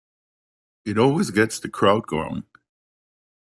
[0.83, 2.43] It always gets the crowd going.